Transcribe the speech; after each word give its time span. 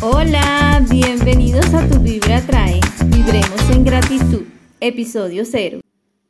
Hola, 0.00 0.80
bienvenidos 0.88 1.74
a 1.74 1.84
Tu 1.88 1.98
Vibra 1.98 2.40
Trae. 2.42 2.78
Vibremos 3.06 3.68
en 3.74 3.82
gratitud, 3.82 4.42
episodio 4.80 5.44
0. 5.44 5.80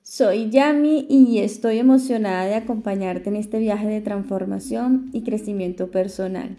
Soy 0.03 0.49
Yami 0.49 1.07
y 1.11 1.41
estoy 1.41 1.79
emocionada 1.79 2.47
de 2.47 2.55
acompañarte 2.55 3.29
en 3.29 3.37
este 3.37 3.59
viaje 3.59 3.87
de 3.87 4.01
transformación 4.01 5.11
y 5.13 5.21
crecimiento 5.23 5.91
personal. 5.91 6.57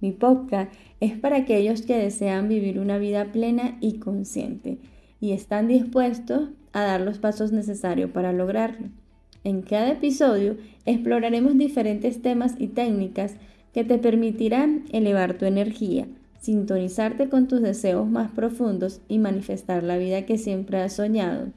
Mi 0.00 0.12
podcast 0.12 0.72
es 1.00 1.18
para 1.18 1.38
aquellos 1.38 1.82
que 1.82 1.96
desean 1.96 2.48
vivir 2.48 2.78
una 2.78 2.98
vida 2.98 3.32
plena 3.32 3.76
y 3.80 3.98
consciente 3.98 4.78
y 5.20 5.32
están 5.32 5.66
dispuestos 5.66 6.50
a 6.72 6.82
dar 6.82 7.00
los 7.00 7.18
pasos 7.18 7.50
necesarios 7.50 8.12
para 8.12 8.32
lograrlo. 8.32 8.86
En 9.42 9.62
cada 9.62 9.90
episodio 9.90 10.58
exploraremos 10.84 11.58
diferentes 11.58 12.22
temas 12.22 12.54
y 12.56 12.68
técnicas 12.68 13.34
que 13.74 13.82
te 13.82 13.98
permitirán 13.98 14.84
elevar 14.92 15.38
tu 15.38 15.44
energía, 15.44 16.06
sintonizarte 16.46 17.28
con 17.28 17.48
tus 17.48 17.60
deseos 17.60 18.08
más 18.08 18.30
profundos 18.30 19.00
y 19.08 19.18
manifestar 19.18 19.82
la 19.82 19.98
vida 19.98 20.26
que 20.26 20.38
siempre 20.38 20.80
has 20.80 20.92
soñado. 20.92 21.48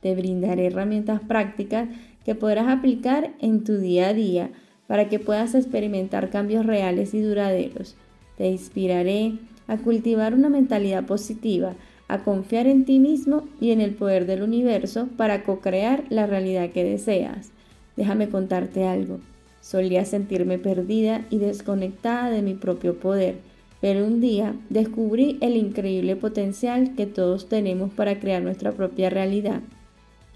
Te 0.00 0.14
brindaré 0.14 0.68
herramientas 0.68 1.20
prácticas 1.20 1.90
que 2.24 2.34
podrás 2.34 2.68
aplicar 2.68 3.34
en 3.40 3.62
tu 3.62 3.76
día 3.76 4.08
a 4.08 4.14
día 4.14 4.50
para 4.86 5.10
que 5.10 5.18
puedas 5.18 5.54
experimentar 5.54 6.30
cambios 6.30 6.64
reales 6.64 7.12
y 7.12 7.20
duraderos. 7.20 7.94
Te 8.38 8.48
inspiraré 8.48 9.34
a 9.66 9.76
cultivar 9.76 10.32
una 10.32 10.48
mentalidad 10.48 11.04
positiva, 11.04 11.74
a 12.08 12.24
confiar 12.24 12.66
en 12.66 12.86
ti 12.86 13.00
mismo 13.00 13.46
y 13.60 13.72
en 13.72 13.82
el 13.82 13.92
poder 13.92 14.24
del 14.24 14.42
universo 14.42 15.08
para 15.18 15.44
co-crear 15.44 16.04
la 16.08 16.26
realidad 16.26 16.70
que 16.70 16.84
deseas. 16.84 17.50
Déjame 17.98 18.30
contarte 18.30 18.86
algo. 18.86 19.20
Solía 19.60 20.06
sentirme 20.06 20.58
perdida 20.58 21.26
y 21.28 21.36
desconectada 21.36 22.30
de 22.30 22.40
mi 22.40 22.54
propio 22.54 22.98
poder, 22.98 23.51
pero 23.82 24.06
un 24.06 24.20
día 24.20 24.54
descubrí 24.70 25.38
el 25.40 25.56
increíble 25.56 26.14
potencial 26.14 26.94
que 26.94 27.04
todos 27.04 27.48
tenemos 27.48 27.90
para 27.92 28.20
crear 28.20 28.40
nuestra 28.40 28.70
propia 28.70 29.10
realidad. 29.10 29.60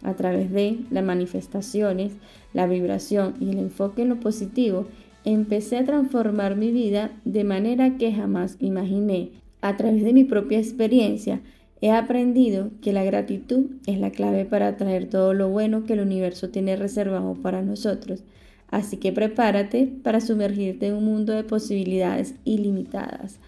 A 0.03 0.15
través 0.15 0.51
de 0.51 0.81
las 0.91 1.05
manifestaciones, 1.05 2.12
la 2.53 2.67
vibración 2.67 3.37
y 3.41 3.51
el 3.51 3.59
enfoque 3.59 4.03
en 4.03 4.09
lo 4.09 4.17
positivo, 4.17 4.87
empecé 5.25 5.79
a 5.79 5.84
transformar 5.84 6.56
mi 6.56 6.73
vida 6.73 7.12
de 7.25 7.45
manera 7.45 7.97
que 7.98 8.12
jamás 8.12 8.56
imaginé. 8.59 9.31
A 9.61 9.77
través 9.77 10.03
de 10.03 10.12
mi 10.12 10.25
propia 10.25 10.59
experiencia, 10.59 11.41
he 11.81 11.93
aprendido 11.93 12.71
que 12.83 12.93
la 12.93 13.05
gratitud 13.05 13.67
es 13.87 14.01
la 14.01 14.11
clave 14.11 14.45
para 14.45 14.67
atraer 14.67 15.09
todo 15.09 15.34
lo 15.34 15.51
bueno 15.51 15.84
que 15.84 15.93
el 15.93 16.01
universo 16.01 16.49
tiene 16.49 16.75
reservado 16.75 17.34
para 17.34 17.62
nosotros. 17.62 18.25
Así 18.70 18.97
que 18.97 19.12
prepárate 19.12 19.92
para 20.03 20.20
sumergirte 20.20 20.89
en 20.89 20.95
un 20.95 21.05
mundo 21.05 21.33
de 21.33 21.45
posibilidades 21.45 22.34
ilimitadas. 22.45 23.39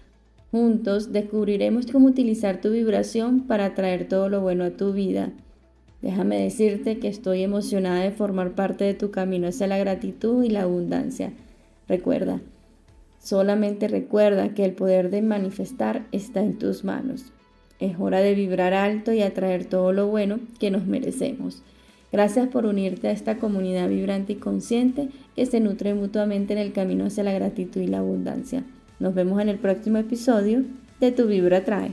Juntos 0.51 1.11
descubriremos 1.11 1.85
cómo 1.87 2.07
utilizar 2.07 2.59
tu 2.61 2.71
vibración 2.71 3.41
para 3.41 3.65
atraer 3.65 4.07
todo 4.07 4.29
lo 4.29 4.41
bueno 4.41 4.63
a 4.63 4.71
tu 4.71 4.93
vida. 4.93 5.31
Déjame 6.01 6.41
decirte 6.41 6.97
que 6.97 7.09
estoy 7.09 7.43
emocionada 7.43 8.01
de 8.01 8.11
formar 8.11 8.55
parte 8.55 8.85
de 8.85 8.93
tu 8.93 9.11
camino 9.11 9.47
hacia 9.47 9.67
la 9.67 9.77
gratitud 9.77 10.43
y 10.43 10.49
la 10.49 10.63
abundancia. 10.63 11.33
Recuerda, 11.87 12.39
solamente 13.19 13.87
recuerda 13.87 14.53
que 14.53 14.63
el 14.63 14.73
poder 14.73 15.09
de 15.09 15.21
manifestar 15.21 16.07
está 16.11 16.41
en 16.41 16.57
tus 16.57 16.83
manos. 16.83 17.25
Es 17.79 17.99
hora 17.99 18.19
de 18.19 18.33
vibrar 18.33 18.73
alto 18.73 19.13
y 19.13 19.21
atraer 19.21 19.65
todo 19.65 19.91
lo 19.91 20.07
bueno 20.07 20.39
que 20.59 20.71
nos 20.71 20.85
merecemos. 20.85 21.63
Gracias 22.11 22.47
por 22.47 22.65
unirte 22.65 23.07
a 23.07 23.11
esta 23.11 23.37
comunidad 23.37 23.89
vibrante 23.89 24.33
y 24.33 24.37
consciente 24.37 25.09
que 25.35 25.45
se 25.45 25.59
nutre 25.59 25.93
mutuamente 25.93 26.53
en 26.53 26.59
el 26.59 26.73
camino 26.73 27.05
hacia 27.05 27.23
la 27.23 27.33
gratitud 27.33 27.81
y 27.81 27.87
la 27.87 27.99
abundancia. 27.99 28.63
Nos 28.99 29.13
vemos 29.13 29.41
en 29.41 29.49
el 29.49 29.59
próximo 29.59 29.99
episodio 29.99 30.63
de 30.99 31.11
Tu 31.11 31.27
Vibra 31.27 31.63
Trae. 31.63 31.91